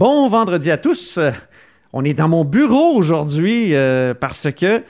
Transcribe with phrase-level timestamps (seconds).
[0.00, 1.18] Bon vendredi à tous.
[1.18, 1.30] Euh,
[1.92, 4.82] On est dans mon bureau aujourd'hui euh, parce que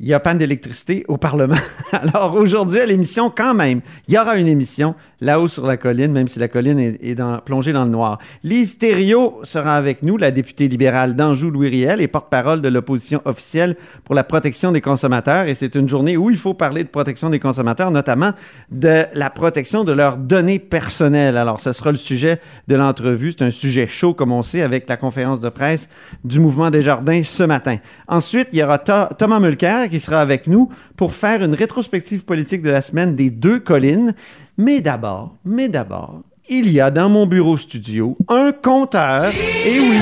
[0.00, 1.54] il y a panne d'électricité au Parlement.
[1.92, 6.10] Alors aujourd'hui à l'émission quand même, il y aura une émission là-haut sur la colline,
[6.10, 8.18] même si la colline est, plongée dans le noir.
[8.42, 13.22] Lise Thériault sera avec nous, la députée libérale d'Anjou Louis Riel et porte-parole de l'opposition
[13.24, 15.46] officielle pour la protection des consommateurs.
[15.46, 18.32] Et c'est une journée où il faut parler de protection des consommateurs, notamment
[18.72, 21.36] de la protection de leurs données personnelles.
[21.36, 23.30] Alors ce sera le sujet de l'entrevue.
[23.38, 25.88] C'est un sujet chaud, comme on sait, avec la conférence de presse
[26.24, 27.76] du Mouvement des Jardins ce matin.
[28.08, 32.24] Ensuite, il y aura Tho- Thomas Mulcair qui sera avec nous pour faire une rétrospective
[32.24, 34.14] politique de la semaine des deux collines.
[34.56, 39.32] Mais d'abord, mais d'abord, il y a dans mon bureau studio un compteur.
[39.66, 39.98] Et oui,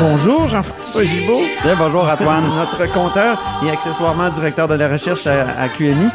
[0.00, 1.42] bonjour Jean-François Gibault.
[1.62, 2.44] Bien, bonjour Antoine.
[2.56, 6.08] notre compteur et accessoirement directeur de la recherche à, à QMI.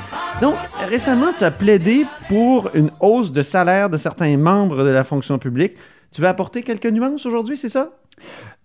[0.43, 0.57] Donc,
[0.89, 5.39] récemment, tu as plaidé pour une hausse de salaire de certains membres de la fonction
[5.39, 5.71] publique.
[6.11, 7.91] Tu vas apporter quelques nuances aujourd'hui, c'est ça?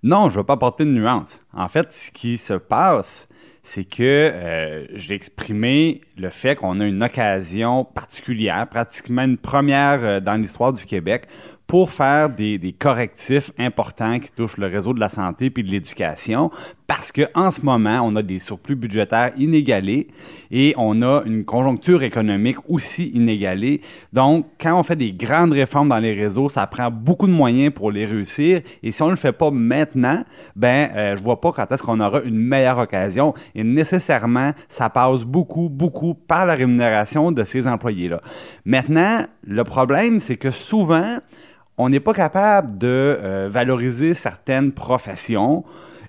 [0.03, 1.41] Non, je ne vais pas apporter de nuance.
[1.53, 3.29] En fait, ce qui se passe,
[3.63, 10.03] c'est que euh, j'ai exprimé le fait qu'on a une occasion particulière, pratiquement une première
[10.03, 11.29] euh, dans l'histoire du Québec,
[11.69, 16.51] pour faire des, correctifs importants qui touchent le réseau de la santé puis de l'éducation,
[16.87, 20.09] parce que en ce moment, on a des surplus budgétaires inégalés
[20.51, 23.83] et on a une conjoncture économique aussi inégalée.
[24.15, 27.75] Donc, quand on fait des grandes réformes dans les réseaux, ça prend beaucoup de moyens
[27.75, 28.63] pour les réussir.
[28.83, 30.25] Et si on ne le fait pas maintenant,
[30.57, 33.35] ben, euh, je vois pas quand est-ce qu'on aura une meilleure occasion.
[33.55, 38.23] Et nécessairement, ça passe beaucoup, beaucoup par la rémunération de ces employés-là.
[38.65, 41.19] Maintenant, le problème, c'est que souvent,
[41.79, 45.65] on n'est pas capable de euh, valoriser certaines professions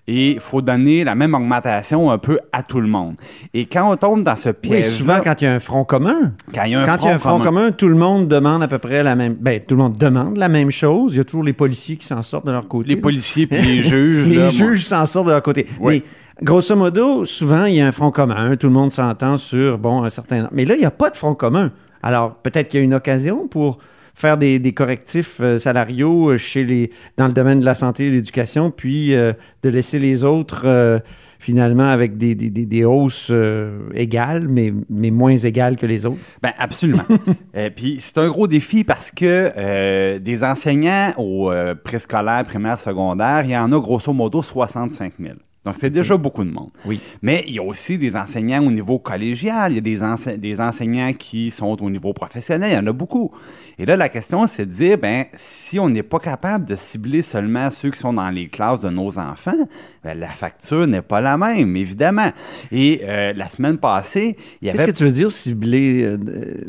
[0.10, 3.16] et il faut donner la même augmentation un peu à tout le monde.
[3.54, 5.86] Et quand on tombe dans ce Oui, piège souvent quand il y a un front
[5.86, 6.34] commun.
[6.54, 7.88] quand il y a un Quand front, il y a un front commun, commun, tout
[7.88, 9.36] le monde demande à peu près la même.
[9.36, 11.14] Ben, tout le monde demande la même chose.
[11.14, 12.90] Il y a toujours les policiers qui s'en sortent de leur côté.
[12.90, 15.68] les policiers puis les juges, les là, juges s'en sortent de leur côté.
[15.80, 16.04] Oui.
[16.04, 18.56] Mais grosso modo, souvent, il y a un front commun.
[18.58, 20.50] Tout le monde s'entend sur, bon, un certain...
[20.52, 21.72] Mais là, il n'y a pas de front commun.
[22.02, 23.78] Alors, peut-être qu'il y a une occasion pour
[24.20, 28.10] faire des, des correctifs euh, salariaux chez les, dans le domaine de la santé et
[28.10, 30.64] de l'éducation, puis euh, de laisser les autres...
[30.66, 31.00] euh,
[31.42, 36.06] finalement avec des, des, des, des hausses euh, égales, mais, mais moins égales que les
[36.06, 36.20] autres.
[36.44, 37.06] Ben absolument.
[37.56, 42.80] Euh, Puis c'est un gros défi parce que euh, des enseignants au euh, préscolaire, primaire,
[42.80, 45.36] secondaire, il y en a grosso modo 65 000.
[45.66, 46.70] Donc, c'est déjà beaucoup de monde.
[46.86, 47.02] Oui.
[47.22, 49.74] Mais il y a aussi des enseignants au niveau collégial.
[49.74, 52.72] Il y a des, ense- des enseignants qui sont au niveau professionnel.
[52.72, 53.32] Il y en a beaucoup.
[53.78, 57.22] Et là, la question, c'est de dire, ben, si on n'est pas capable de cibler
[57.22, 59.68] seulement ceux qui sont dans les classes de nos enfants,
[60.04, 62.32] ben, la facture n'est pas la même, évidemment.
[62.72, 64.80] Et euh, la semaine passée, il y avait...
[64.80, 66.18] Qu'est-ce que tu veux dire cibler euh,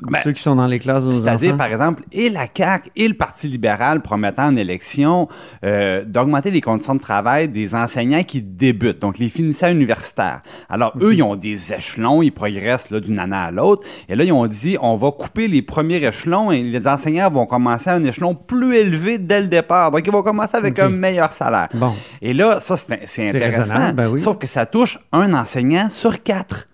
[0.08, 1.58] Ben, ceux qui sont dans les classes de nos C'est-à-dire, enfants?
[1.58, 5.28] par exemple, et la CAQ et le Parti libéral promettant en élection
[5.64, 10.42] euh, d'augmenter les conditions de travail des enseignants qui débutent, donc les finissants universitaires.
[10.68, 13.86] Alors, eux, ils ont des échelons, ils progressent d'une année à l'autre.
[14.08, 17.46] Et là, ils ont dit, on va couper les premiers échelons et les enseignants vont
[17.46, 19.90] commencer à un échelon plus élevé dès le départ.
[19.90, 21.68] Donc, ils vont commencer avec un meilleur salaire.
[21.74, 21.92] Bon.
[22.22, 23.92] Et là, ça, c'est intéressant.
[23.92, 24.20] ben oui.
[24.20, 26.66] Sauf que ça touche un enseignant sur quatre.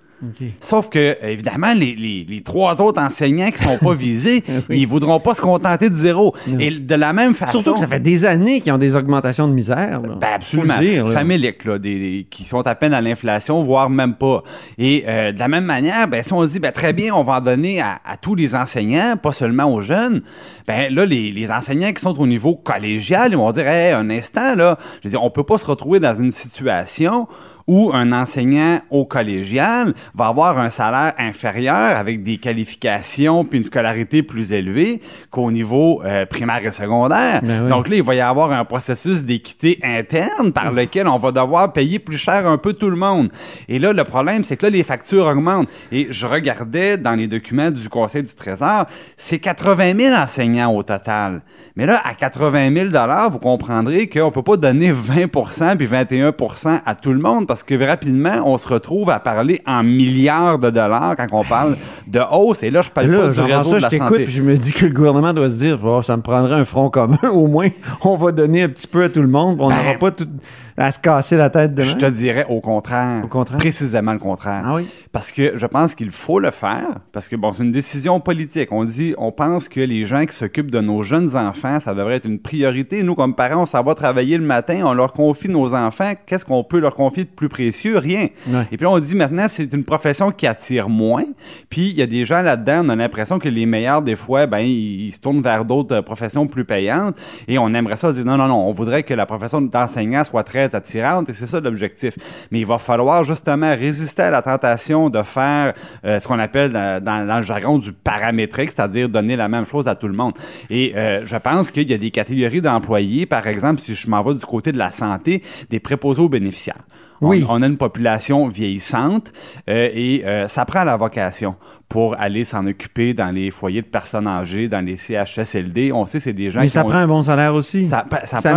[0.60, 4.80] Sauf que, évidemment, les, les- les trois autres enseignants qui sont pas visés, Oui.
[4.80, 6.34] ils voudront pas se contenter de zéro.
[6.58, 7.58] Et de la même façon.
[7.60, 10.00] Surtout que ça fait des années qu'ils ont des augmentations de misère.
[10.00, 10.14] là.
[10.20, 10.78] Ben absolument.
[10.78, 11.78] Dire, là.
[11.78, 14.42] Des, des- qui sont à peine à l'inflation, voire même pas.
[14.78, 17.22] Et euh, de la même manière, ben, si on se dit, ben, très bien, on
[17.22, 20.22] va en donner à, à tous les enseignants, pas seulement aux jeunes,
[20.66, 24.08] ben là, les, les enseignants qui sont au niveau collégial, ils vont dire, hey, un
[24.10, 27.28] instant, là, je veux dire, on peut pas se retrouver dans une situation
[27.66, 33.64] où un enseignant au collégial va avoir un salaire inférieur avec des qualifications puis une
[33.64, 37.40] scolarité plus élevée qu'au niveau euh, primaire et secondaire.
[37.42, 37.68] Ben oui.
[37.68, 41.72] Donc là, il va y avoir un processus d'équité interne par lequel on va devoir
[41.72, 43.30] payer plus cher un peu tout le monde.
[43.68, 45.68] Et là, le problème, c'est que là, les factures augmentent.
[45.92, 48.86] Et je regardais dans les documents du Conseil du Trésor,
[49.16, 51.42] c'est 80 000 enseignants au total.
[51.76, 56.94] Mais là, à 80 000 vous comprendrez qu'on peut pas donner 20% puis 21% à
[56.94, 60.68] tout le monde parce parce que rapidement, on se retrouve à parler en milliards de
[60.68, 62.62] dollars quand on parle de hausse.
[62.62, 64.26] Et là, je parle Là, pas du réseau de je la t'écoute santé.
[64.26, 66.90] je me dis que le gouvernement doit se dire oh, ça me prendrait un front
[66.90, 67.16] commun.
[67.32, 67.68] Au moins,
[68.02, 69.56] on va donner un petit peu à tout le monde.
[69.58, 70.28] On Ben, n'aura pas tout
[70.76, 71.88] à se casser la tête demain.
[71.88, 73.24] Je te dirais au contraire.
[73.24, 73.56] Au contraire?
[73.56, 74.62] Précisément le contraire.
[74.66, 74.86] Ah oui?
[75.10, 78.68] Parce que je pense qu'il faut le faire, parce que bon, c'est une décision politique.
[78.70, 82.16] On dit, on pense que les gens qui s'occupent de nos jeunes enfants, ça devrait
[82.16, 83.02] être une priorité.
[83.02, 86.12] Nous, comme parents, on s'en va travailler le matin, on leur confie nos enfants.
[86.26, 87.98] Qu'est-ce qu'on peut leur confier de plus précieux?
[87.98, 88.28] Rien.
[88.48, 88.62] Ouais.
[88.72, 91.24] Et puis là, on dit maintenant, c'est une profession qui attire moins.
[91.70, 94.46] Puis il y a des gens là-dedans, on a l'impression que les meilleurs, des fois,
[94.46, 97.16] ben, ils, ils se tournent vers d'autres euh, professions plus payantes.
[97.48, 100.44] Et on aimerait ça dire, non, non, non, on voudrait que la profession d'enseignant soit
[100.44, 101.28] très attirante.
[101.28, 102.14] Et c'est ça l'objectif.
[102.50, 106.72] Mais il va falloir justement résister à la tentation de faire euh, ce qu'on appelle
[106.72, 110.14] dans, dans- dans le jargon du paramétrique, c'est-à-dire donner la même chose à tout le
[110.14, 110.34] monde.
[110.70, 114.22] Et euh, je pense qu'il y a des catégories d'employés, par exemple, si je m'en
[114.22, 116.82] vais du côté de la santé, des préposés aux bénéficiaires.
[117.20, 117.44] On- Oui.
[117.48, 119.32] On, a une population vieillissante
[119.70, 121.56] euh, et euh, ça prend la vocation
[121.88, 125.92] pour aller s'en occuper dans les foyers de personnes âgées, dans les CHSLD.
[125.92, 127.86] On sait c'est des gens Mais qui ça ont- prend un bon salaire aussi.
[127.86, 128.04] ça,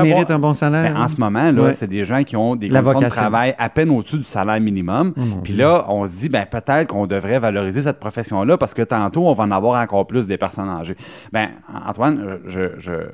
[0.02, 0.94] mérite avoir- un bon salaire.
[0.94, 1.74] ben, en ce moment, là, Ouais.
[1.76, 3.22] c'est des gens qui ont des La conditions de vocation.
[3.22, 5.14] travail à peine au-dessus du salaire minimum.
[5.44, 9.28] Puis là, on se dit, ben, peut-être qu'on devrait valoriser cette profession-là parce que tantôt,
[9.28, 10.98] on va en avoir encore plus des personnes âgées.
[11.32, 11.50] Ben,
[11.88, 13.12] Antoine, euh, je, je-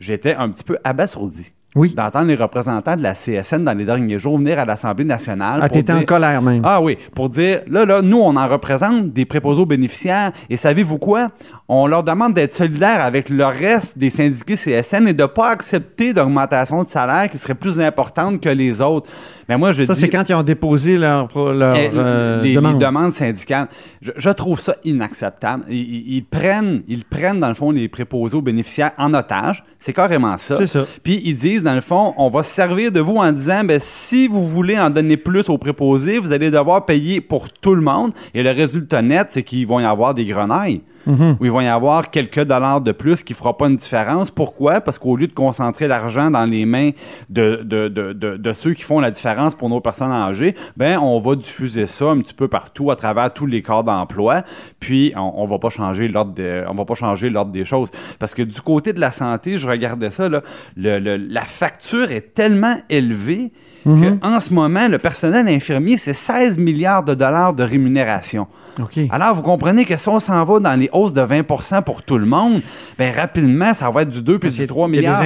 [0.00, 1.52] j'étais un petit peu abasourdi.
[1.74, 1.94] Oui.
[1.94, 5.60] D'entendre les représentants de la CSN dans les derniers jours venir à l'Assemblée nationale.
[5.62, 6.62] Ah, t'étais en colère même.
[6.64, 10.32] ah oui, pour dire, là, là, nous, on en représente des préposés aux bénéficiaires.
[10.50, 11.30] Et savez-vous quoi?
[11.74, 15.48] On leur demande d'être solidaires avec le reste des syndiqués CSN et de ne pas
[15.48, 19.08] accepter d'augmentation de salaire qui serait plus importante que les autres.
[19.48, 22.78] Mais moi, je ça, c'est quand ils ont déposé leur, Eh, euh, les, les demande.
[22.78, 23.68] demandes syndicales.
[24.02, 25.64] Je, je trouve ça inacceptable.
[25.70, 29.64] Ils, ils- ils prennent, ils prennent, dans le fond, les préposés aux bénéficiaires en otage.
[29.78, 30.56] C'est carrément ça.
[30.56, 30.84] C'est ça.
[31.02, 33.78] Puis ils disent, dans le fond, on va se servir de vous en disant, ben,
[33.80, 37.82] si vous voulez en donner plus aux préposés, vous allez devoir payer pour tout le
[37.82, 38.12] monde.
[38.34, 40.82] Et le résultat net, c'est qu'ils vont y avoir des grenailles.
[41.08, 41.36] Mm-hmm.
[41.40, 44.30] Où il va y avoir quelques dollars de plus qui ne fera pas une différence.
[44.30, 44.80] Pourquoi?
[44.80, 46.90] Parce qu'au lieu de concentrer l'argent dans les mains
[47.28, 50.98] de, de, de, de, de ceux qui font la différence pour nos personnes âgées, ben
[51.00, 54.42] on va diffuser ça un petit peu partout à travers tous les corps d'emploi.
[54.78, 56.34] Puis on, on va pas changer l'ordre
[56.68, 57.90] on va pas changer l'ordre des choses.
[58.20, 60.42] Parce que du côté de la santé, je regardais ça, là,
[60.76, 63.50] le- le- la facture est tellement élevée
[64.20, 68.46] qu'en ce moment, le personnel infirmier, c'est 16 milliards de dollars de rémunération.
[69.10, 72.18] Alors, vous comprenez que si on s'en va dans les hausses de 20% pour tout
[72.18, 72.60] le monde,
[72.98, 75.22] ben rapidement, ça va être du 2 puis du 3 Il y a milliards.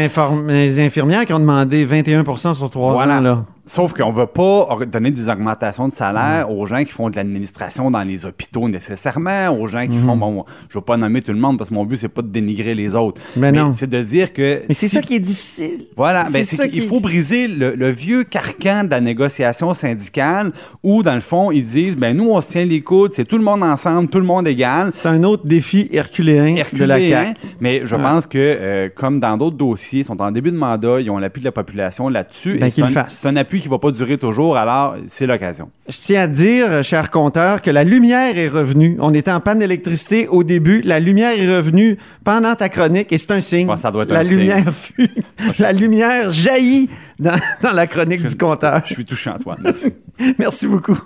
[0.46, 3.19] des, infirmières qui ont demandé 21 sur 3 Voilà.
[3.19, 3.20] ans.
[3.20, 3.44] Là.
[3.69, 7.16] Sauf qu'on ne veut pas donner des augmentations de salaire aux gens qui font de
[7.16, 11.20] l'administration dans les hôpitaux nécessairement, aux gens qui font, bon, je ne vais pas nommer
[11.20, 13.20] tout le monde parce que mon but, c'est pas de dénigrer les autres.
[13.37, 13.72] Mais non.
[13.72, 14.62] C'est de dire que.
[14.69, 15.87] Mais c'est si- ça qui est difficile.
[15.96, 19.00] Voilà, C'est ben, ça c'est qu'il qui- faut briser le, le vieux carcan de la
[19.00, 20.52] négociation syndicale
[20.84, 23.36] où, dans le fond, ils disent ben nous, on se tient les coudes, c'est tout
[23.37, 24.91] le monde ensemble, tout le monde égal.
[24.93, 27.35] C'est un autre défi herculéen, de la CAQ.
[27.61, 28.03] mais je Ouais.
[28.03, 31.19] pense que, euh, comme dans d'autres dossiers, ils sont en début de mandat, ils ont
[31.19, 32.59] l'appui de la population là-dessus.
[32.61, 35.71] Ben, c'est un, appui qui ne va pas durer toujours, alors c'est l'occasion.
[35.88, 38.97] Je tiens à dire, cher compteur, que la lumière est revenue.
[39.00, 40.81] On était en panne d'électricité au début.
[40.83, 43.67] La lumière est revenue pendant ta chronique et c'est un signe.
[43.67, 44.37] Bon, ça doit être la un signe.
[44.38, 45.11] lumière fut-
[45.59, 46.88] la lumière jaillit
[47.19, 48.83] dans, dans la chronique du compteur.
[48.85, 49.59] Je suis touché, Antoine.
[49.62, 49.93] Merci.
[50.38, 50.99] Merci beaucoup.